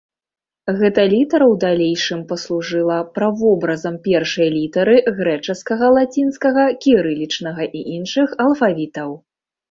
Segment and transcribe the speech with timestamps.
[0.77, 9.09] Гэта літара ў далейшым паслужыла правобразам першай літары грэчаскага, лацінскага, кірылічнага і іншых алфавітаў.